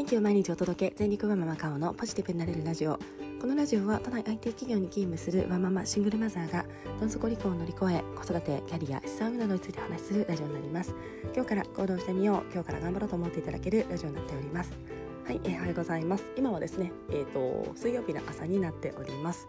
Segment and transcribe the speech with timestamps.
[0.00, 2.98] 元気を毎日お届け全力ワママカオのポジティブになれるラジオ
[3.38, 6.64] このラジオは都内 IT 企業に勤務するワンママシングルマザーが
[6.98, 10.94] どん底離婚を乗り越え子育てキャリア資産運などについて話するラジオになります。
[11.34, 12.50] 今日から行動してみよう。
[12.50, 14.72] 今日から頑張ろうと思っていただけるラジオになっております。
[15.26, 16.24] はい、えー、おはようございます。
[16.34, 19.48] 今はですねえっ、ー、と水曜日の朝になっております。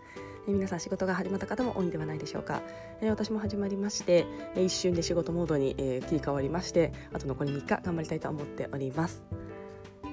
[0.50, 2.62] え皆さん仕事が始まった方も多いんではないでしょうか、
[3.00, 4.26] え私も始まりまして、
[4.56, 9.24] え一瞬で仕事モードに、え切り替わりましてあと残り3日頑張りたいと思っております。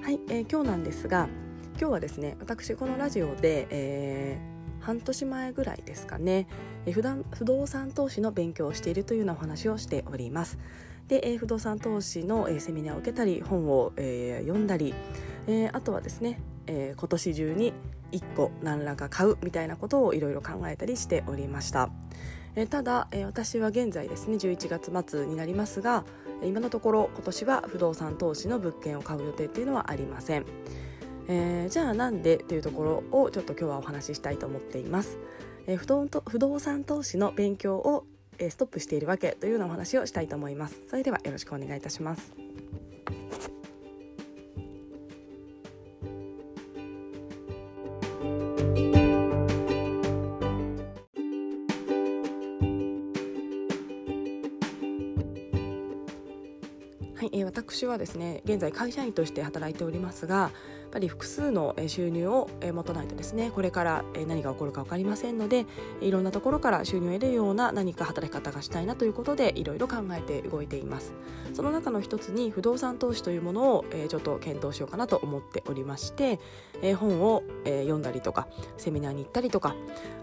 [0.09, 1.29] はい、えー、今日なんですが
[1.79, 6.47] 今日はですね私このラジオで、えー、半年前ぐらいですかね、
[6.87, 10.57] えー、不動産投資の勉強をしているというようなお話をしております。
[11.07, 14.95] で、えー、不動産投資の、えー、セミナーを受けたり本を、えー、読んだり、
[15.45, 17.73] えー、あとはですね、えー、今年中に
[18.11, 21.91] 1個何らか買うみたいなことをいろいろ考えたりしておりました、
[22.55, 26.03] えー、ただ、えー、私は現在ですね11月末になりますが
[26.43, 30.45] 今のところ今年は不動産投資の物件を買う予定っていうのはありません、
[31.27, 35.17] えー、じゃあなんでっていうところをちょっと今日はお話ししたいと思っています、
[35.67, 38.05] えー、不動不動産投資の勉強を
[38.47, 40.77] ストップしているわけというようなお話をしたいと思います。
[40.87, 42.31] それではよろしくお願いいたします。
[57.31, 60.51] い、えー、私はですね現在会社員として働いておりますが
[60.89, 65.65] ぱり複数の収入を持たないとですねこれから何が起こるか分かりませんので
[66.01, 71.13] いろんなところから収入を得るような何か働き方がしたいなということでいろいろ考えて動いています。
[71.53, 76.39] その中の一つに不動産投資というものをちょっと検討しようかなと思っておりまして
[76.95, 78.47] 本を読んだりとか
[78.77, 79.75] セミナーに行ったりとか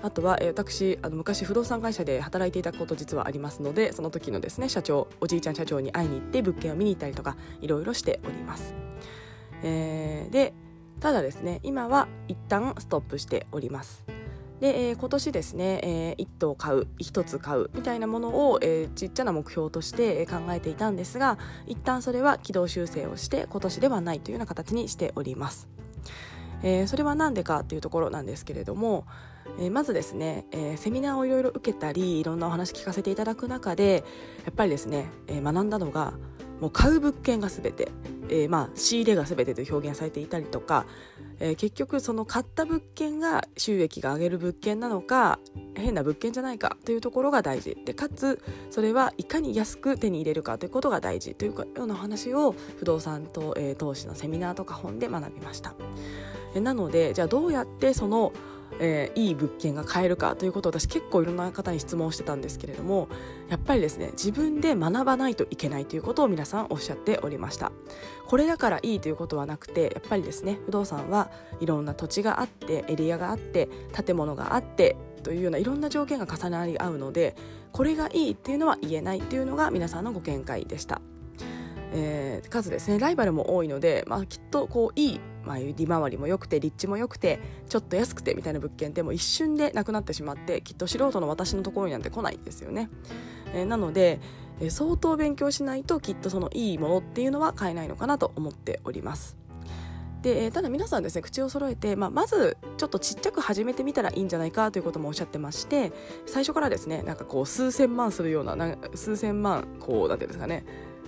[0.03, 8.86] あとは私あの昔不動産会社で働いていたこと実はありますのでその時のですね社長おじいちゃん社長に会いに行って物件を見に行ったりとかいろいろしております。
[9.67, 10.55] えー、で
[11.01, 14.05] ただですね今は一旦ストップしております。
[14.61, 25.69] で、えー、今年ですね、えー、1棟買う1つ買うみたいなものを、えー、ちっちゃな目標として考えていたんですが一旦それは軌道修正をして今年ではないというような形にしております、
[26.63, 29.05] えー、それは何でかというところなんですけれども、
[29.59, 34.05] え、まずですね、えー、セミナーをいろいろ受けたりいろんなお話聞かせていただく中で
[34.47, 36.15] やっぱりですね、えー、学んだのが
[36.61, 37.89] もう買う物件が全て、
[38.29, 40.87] えー、まあ仕入れが全てと表現されていたりとか、
[41.39, 45.39] えー、結局その買った物件が収益が上げる物件なのか
[45.75, 55.75] 変な物件じゃないかというところが大事でかつそれはいかに安く手に入れるかということが大事というような話を不動産と、えー、投資のセミナーとか本で学びました。
[56.55, 58.33] えなのでじゃあどうやってその
[58.81, 63.09] えー、いい物件が買えるかということを私結構いろんな方に質問してたんですけれども
[63.49, 67.73] やっぱりですね自分で学ばないといけないということを皆さんおっしゃっておりました
[68.27, 73.69] これだからいいということはなくてやっぱりですね不動産はいろんな土地があってエリアがあって
[74.05, 77.35] 建物があってというようないろんな条件が重なり合うので
[77.73, 81.01] これがいいっていうのは言えないっていうのが皆さんのご見解でした。
[81.93, 92.89] えー、かつですねライバルも多いので、まあ、きっとこういい、まあ、利回りも良くて立地も良くてちょっと安くてみたいな物件っても一瞬でなくなってしまってきっと素人の私のところになんて来ないんですよね。
[93.55, 94.21] えー、なので、
[94.61, 99.37] えー、相当勉強しないときっとそのいいものっていうのは買えないのかなと思っております。
[100.27, 105.93] でただ皆さんですね口を揃えて、まあ、まずちょっとちっちゃく始めてみたらいいんじゃないかということもおっしゃってまして
[106.27, 110.65] 最初からですねなんかこう数千万するようなな数千万こうなんていうんですかね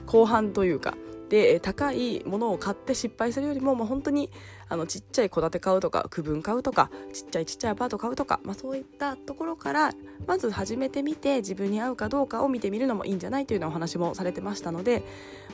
[0.09, 0.95] 後半というか
[1.29, 4.31] で高いものを買って失敗するよりも、まあ、本当に
[4.71, 9.93] あのちっちゃい戸建て買うとか区分買うとかちっちゃいちっちゃいアパート買うとか、まあ、そういったところから
[10.27, 15.03] まず始めてみて自分に合うかどうかを見てみるのもいいんじゃないというようなお話もされてましたので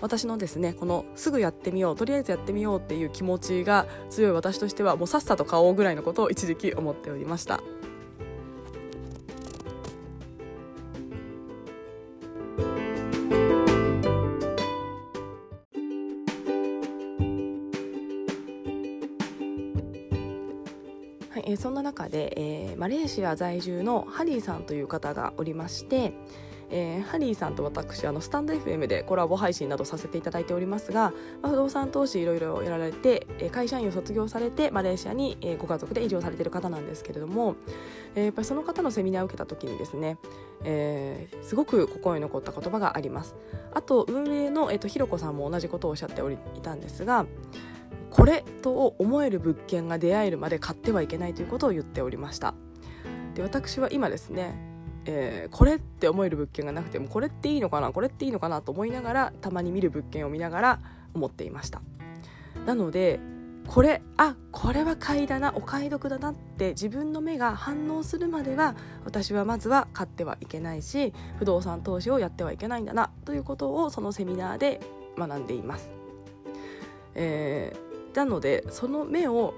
[0.00, 7.60] 私のですねこのすぐやってみようとりあえずやってみようっていう気持ちが強い私としてはもうさっさと買おうぐらいのことを一時期思っておりました。
[22.08, 26.12] で、えー、マレーシア在住のハリーさんという方がおりまして、
[26.70, 31.12] えー、ハリーさんと私あのスタンド FM でコラボ配信などさせていただいておりますが、
[31.42, 37.56] まあ、不動産投資いろいろやられて、えー、会社員を卒業されてマレーシアに、えー、ご家族で移住されている方なんですけれども、
[38.14, 40.18] えー、やっぱりその方のセミナーを受けた時にですね、
[40.64, 43.36] えー、すごく心に残った言葉があります。
[43.72, 47.26] あと運営の、えーと、ひろこさんも同じことをおっしゃっておりいたんですが
[48.10, 52.54] これと思える物件が出会えるまで買ってはいけないということを言っておりました
[53.34, 54.54] で私は今ですね、
[55.04, 60.80] えー、これって思える物件がなくてもこれっていいのかなこれっていいのかなと思いながらたまに見る物件を見ながら
[61.12, 61.82] 思っていました
[62.66, 63.20] なので
[63.66, 74.80] これあこれは買いだなお買い得だなって自分の目が反応するまでは私はまずは買ってはいけないし不動産投資をやってはいけないんだなということをそのセミナーで
[75.16, 76.03] 学んでいます。
[77.14, 79.54] えー、なのでその目を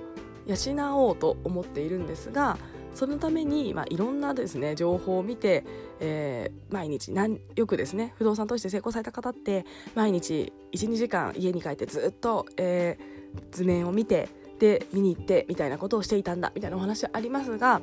[0.47, 2.57] 養おうと思っているんですが
[2.95, 5.65] そのために、まあ、いろんなですね情報を見て、
[6.01, 7.13] えー、毎日
[7.55, 17.83] よくですね不動産投資で成功された方って毎日12時間家に帰ってずっと、えー、図面を見てで見に行ってみたいなことをしていたんだみたいなお話ありますが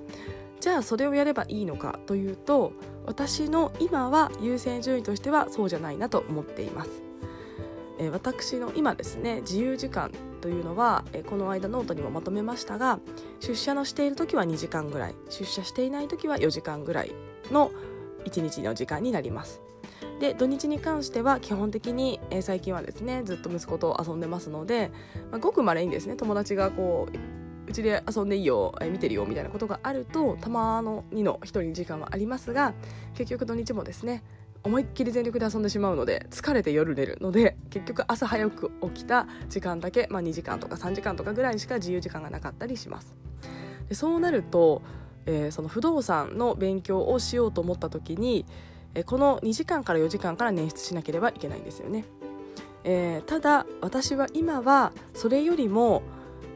[0.59, 2.73] じゃあそれをやればいいのかというと
[3.05, 7.12] 私の今は優先順位としてはそうじゃないなと思っています。
[8.03, 10.11] え、私の今ですね自由時間
[10.41, 12.99] というのは、え、この間ノートにもまとめましたが
[13.39, 17.11] 出社のしている時は2時間ぐらい出社していない時は4時間ぐらい
[17.51, 17.71] の
[18.25, 19.61] 1日の時間になります。
[20.19, 24.91] で土日に関しては基本的に、え、最近はですねずっと息子と遊んでますので、
[25.31, 27.17] まあ、ごくまれにですね友達がこう
[27.65, 32.73] うちで遊んでいいよ、え、見てるよみたいなことがあるとたまの2の1人時間はありますが
[33.15, 34.23] 結局土日もですね
[34.63, 43.13] 思いっきり全力で遊んでしまうので疲れて夜寝るので結局朝早く起きた時間だけ、まあ、2時間とか3時間とかぐらいしか自由時間がなかったりします。
[43.89, 44.81] でそうなると、
[45.25, 48.45] えー、その不動産の勉強をしようと思った時に、
[48.93, 52.05] えー、この2時間から4時間から捻出しなければいけないんですよね、
[52.85, 56.03] えー、ただ私は今はそれよりも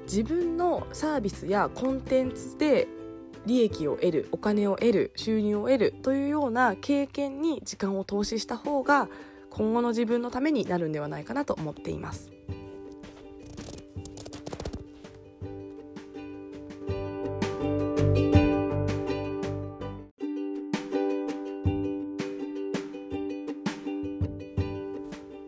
[0.04, 2.88] 自分のサービスやコンテンツで
[3.48, 9.08] 利益を得るお金を得る収入を得るというような経験に時間を投資した方が
[9.50, 12.30] 今後の自分のためになるんではないかなと思っています。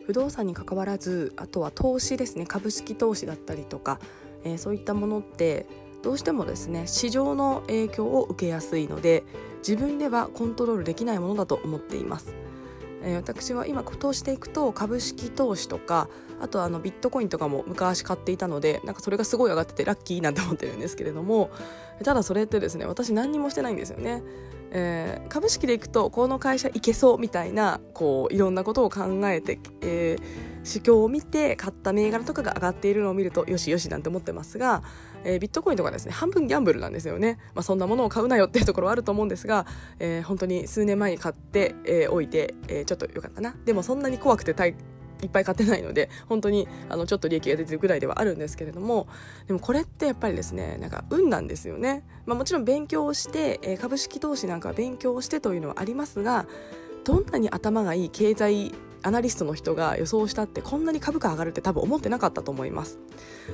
[0.07, 3.99] 不動産に関わらずあとは投資ですね株式投資だったりとか、
[4.43, 5.67] えー、そういったものって
[6.01, 9.23] どうしてもですね市場の影響を受けやすいので
[9.59, 12.33] 自分ではコントロールできないものだと思っています。
[13.01, 16.09] えー、私は今投資していくと株式投資とか
[16.41, 21.49] あとあのビットコインとかも昔買っていたのでなんかそれがすごい上がっててラッキーなんて思ってるんですけれども
[22.03, 24.23] ただそれってですね私何にもしてないんですよね。
[24.71, 34.83] えー、株式でいくとこの会社いけそうみたいなこういろんなことを考えて、えー、市況を見て買った銘柄とかが上がっているのを見るとよしよしなんて思ってますが
[35.23, 39.65] えー、ビットコインとかですね半分ギャンブルなんですよね、まあ、そんなものを買うなよっていうところはあると思うんですが、
[39.99, 43.55] えー、本当に数年前に買ってお、えー、いて、えー、ちょっとよかったな。
[43.65, 44.53] でもそんなに怖くて
[45.21, 49.07] いっぱい買ってないので本当にあのちょっと利益が出てるぐらいではあるんですけれども
[49.47, 56.45] でもこれってやっぱりですねなんか運なんですよね、まあ、もちろん勉強をして、えー、株式投資なんかは勉強をしてというのはありますが
[57.03, 62.99] どんなに頭がいい経済アナリストの人が予想したってこんなに株価上がるって多分思ってなかったと思います。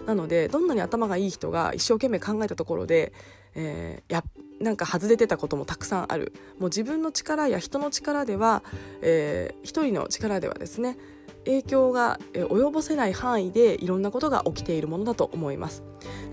[0.06, 3.14] なのでどんなに頭がいい人が一生懸命考えたところで、
[3.54, 4.24] えー、や
[4.60, 6.34] なんか外れてたこともたくさんある。
[6.60, 8.64] もう自分の力や人の力では、
[9.02, 10.98] えー、一人の力ではですね
[11.46, 15.84] 影響が及ぼせない範囲でいろんなことが起きているものだと思います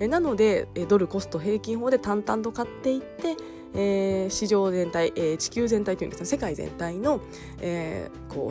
[0.01, 3.37] なのでドルコスト平均法で淡々と買っていって、
[4.31, 7.21] 市場全体、地球全体というんですね世界全体の、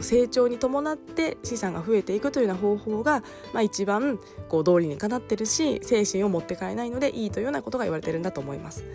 [0.01, 3.23] 成長に伴って資産が増えていくというような方法が、
[3.61, 8.85] 一番こう道理にかなってるし精神を持って帰れないのでいいというようなことが言われてるんだと思います。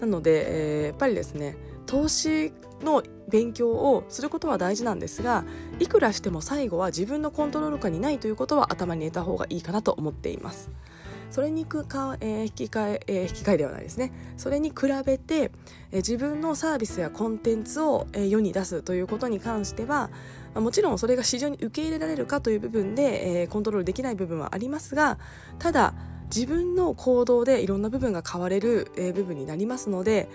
[0.00, 2.52] なので、えー、やっぱりですね投資
[2.82, 5.44] の勉強をすることは大事なんですが
[5.80, 10.70] いくらしても最後は自分のコントロール下にないということは頭に入れた方がいいかなと思っています。
[11.30, 15.50] それにか、えー、引き換ええー、引き換えではないですねそれに比べて、
[15.90, 20.10] えー、自分のサービスやコンテンツを、えー、世に出すということに関しては
[20.54, 25.18] もちろんそれが市場に受け入れられるかという部分で、えー、コントロールできない部分はありますが
[25.58, 25.94] ただ
[26.34, 30.28] 自分の行動でいろんな部分が変われる、部分になりますので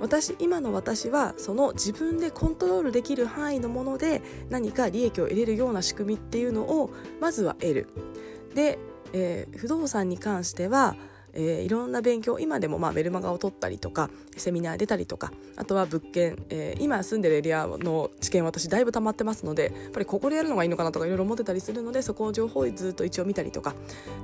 [0.00, 7.88] 私今の私はその自分でコントロールできる範囲のもので何か利益を得れるような仕組みっていうのをまずは得る。
[8.54, 8.78] で
[9.12, 10.96] えー、不動産に関しては
[11.34, 23.74] えー、いろんな勉強今でもまあメルマガを取ったりとかセミナー出たりとかあとは物件、えー、今住んでるエリアの知見私だいぶ溜まってますのでやっぱりここでやるのがいいのかなとかいろいろ思ってたりするのでそこを情報をずっと一応見たりとか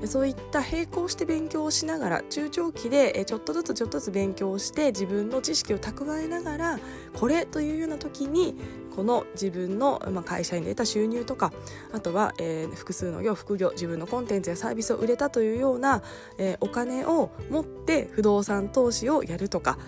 [0.05, 6.79] そういった並行して勉強をしながら中長期でちょっとずつちょっとずつ勉強をして自分の知識を蓄えながら
[7.15, 8.57] これというような時に
[8.97, 11.53] この自分の、まあ、会社に出た収入とか
[11.93, 16.03] あとは、えー、複数の業副業自分のコンテンツやサービスを売れたというような、
[16.39, 19.79] えー、お金を持って不動産投資をやるとか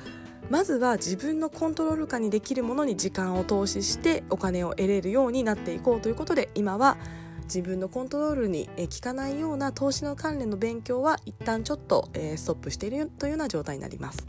[0.50, 6.99] まずは自分のコントロール下にできるものに時間を投資してお金を得れるようになっていこうということで今は
[7.45, 14.27] 自分のコントロールに効かないような投資の関連の勉強は一旦ちょっとストップしているというような状態になります。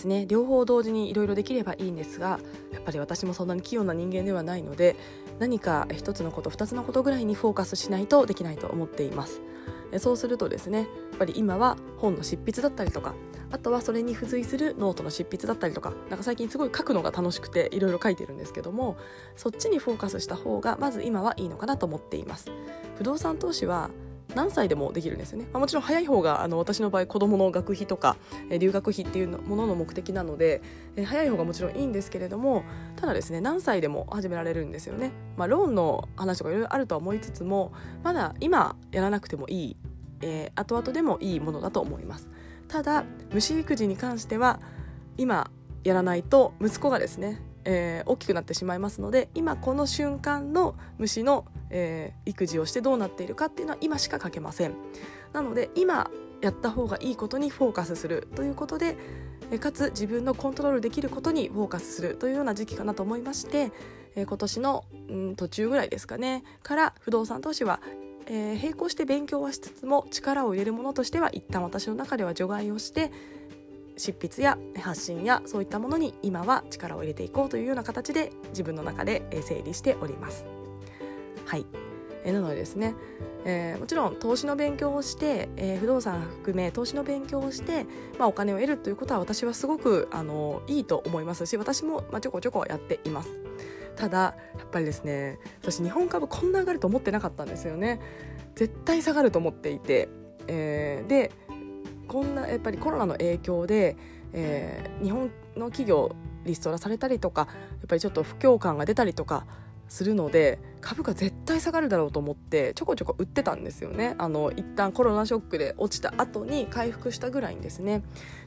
[0.00, 0.24] ですね。
[0.26, 2.40] 両方同時にいろいろできればいいんですが
[2.72, 4.96] やっぱり私もそんなに器用な人間ではないので
[5.38, 9.42] 何か一つのこと二つのことぐらいにフォーカスしないとできないと思っています。
[9.98, 10.86] そうするとですねやっ
[11.18, 13.14] ぱり今は本の執筆だったりとか
[13.50, 18.96] あとはそれに付随するノートの執筆だったりとかなんか最近すごい書くのが楽しくていろいろ書いてるんですけども
[19.34, 22.52] そっちにフォーカスした方がまず今はいいのかなと思っています。
[22.96, 23.90] 不動産投資は
[24.34, 28.16] 何歳でもできるんですよね、まあ、もちろん早い方があの私の場合子どもの学費とか、
[28.50, 30.62] え留学費っていうものの目的なので、
[30.96, 32.64] え早い方がもちろんいいんですけれども
[32.96, 37.72] ただですね何歳でも始められるんですよね、まあ、ローンの話とかいろいろあるとは思いつつも
[38.02, 39.76] まだ今やらなくてもいい、
[40.22, 42.28] えー、後々でもいいものだと思います。
[42.68, 44.60] ただ虫育児に関しては
[45.16, 45.50] 今
[45.82, 54.74] やらないと息子がですねえー、大きくなってしまいますので今この瞬間の虫の、えー、育児をしてどうなっているかっていうのは今しか書けません。
[55.32, 58.96] なので今やった方がいいことにフォーカスするということで
[59.60, 63.72] かつ自分のコントロールできることにフォーカスするというような時期かなと思いまして、
[64.16, 67.80] えー、今年の、うん、途中ぐらいですかねから不動産投資は
[68.32, 73.10] えー、並行して勉強はしつつも力を入れるものとしては一旦私の中では除外をして
[74.00, 80.46] 執筆や発信やそういったものに今は力を入れていこうというような形で自分の中で整理しております。
[81.44, 81.66] はい
[82.24, 82.94] なのでですね、
[83.46, 87.86] えー、もちろん投資の勉強をして、えー、不動産含め投資の勉強をして、
[88.18, 93.30] まあ、お金を得るということは私はすごくあのいいと思いますし私も、まあ、ちょこちょこやっています。
[93.96, 94.18] ただ
[94.58, 98.00] やっぱりですね私日本株こんな上がると思ってなかったんですよね
[98.54, 100.08] 絶対下がると思っていて、
[100.46, 101.32] えー、で
[102.10, 103.96] こんなやっぱりコロナの影響で、
[104.32, 107.46] えー、日本の企業リストラされたりとかや
[107.84, 109.46] っぱりちょっと不況感が出たりとか
[109.86, 114.16] するので株価絶対下がるだろうと思ってちょこちょこ売ってたんですよね。
[114.18, 118.02] あの一旦コロナショックで落ちた後に回復したぐらいにですね。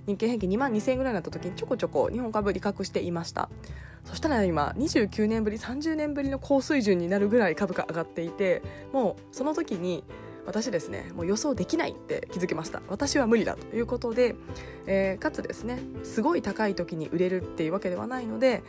[0.08, 3.50] 日経平均2万2000円ぐらいになった時にちょこちょこ日本株利確していました。
[4.04, 10.04] そしたら今29年ぶり30年ぶりの高水準になるぐらい株価上がっていてもうその時に
[10.46, 12.82] 私ですねもう予想できないって気づきました。
[12.88, 14.36] 私は無理だということで、
[14.86, 18.64] えー、かつですねすごい高い時に売れるっていうわけではないので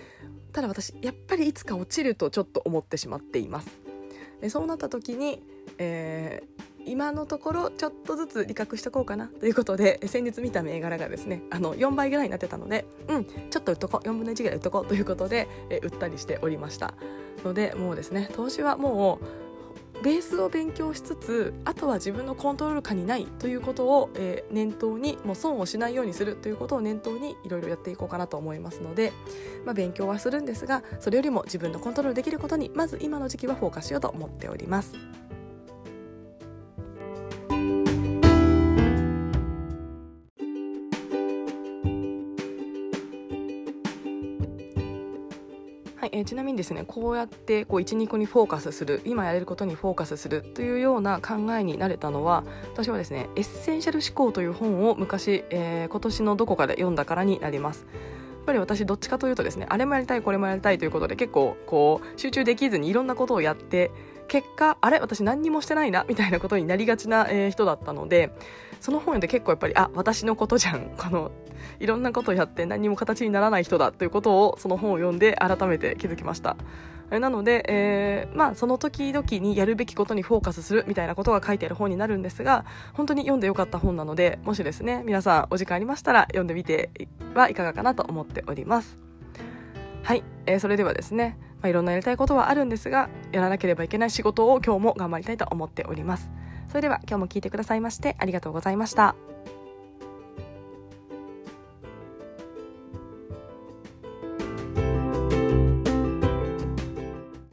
[0.53, 3.69] ただ私やっぱりいつか落ちるとちょっと思ってしまっています。
[4.41, 5.43] でそうなった時に、
[5.79, 16.95] えー、今のところちょっとずつ利確しとこうかなということで先日見た銘柄がですねあの4倍ぐらいになってたのでうんちょっと売っとこう4分の1ぐらい売っとこうということで、えー、売ったりしておりました。
[17.45, 19.44] のでもうですね投資はもう
[20.03, 29.13] ベースを勉強しつつあとは自分のコントロール下にないということを、えー、念頭にもう損をしないようにするということを念頭にいろいろやっていこうかなと思いますので、
[29.65, 34.93] まあ、勉強はするんですがそれよりも自分のコントロールできることにまず今の時期はフォーカスしようと思っております。
[46.35, 57.87] ちなみにですねこうやってこう12個にフォーカスする今やれることにフォーカスするというような考えになれたのは私はですね「エッセンシャル思考」という本を昔、えー、今年のどこかで読んだからになります。
[57.87, 63.93] やっぱり私どっちかというとですねあれもやりたいこれもやりたいということで結構こう集中できずにいろんなことをやって
[64.27, 68.35] 結果あれ私何にもしてないなみたいなことになりがちな、えー、人だったので
[68.81, 71.31] その本読んで結構やっぱりあ私のことじゃんこの
[71.81, 76.57] いろんなことをやって何も形にならない人だということをその本を読んで改めて気づきました。
[77.11, 86.91] なので、えー、まあその時々にやるべきことにフォーカスするみたいなことが書いてある本になるんですが本当に読んでよかった本なのでもしですね皆さんお時間ありましたら読んでみて
[87.35, 88.99] はいかがかなと思っております。
[90.03, 96.31] はい、えー、それではですね、まあ、いろんなやりたいことはあるんですがやらなければいけない仕事を今日も頑張りたいと思っております。
[96.69, 99.34] それでは今日も聞いてくださいましてありがとうございました。